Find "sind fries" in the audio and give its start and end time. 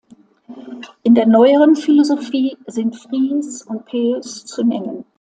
2.65-3.61